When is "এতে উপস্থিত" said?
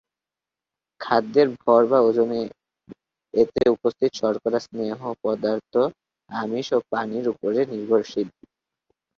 3.33-4.11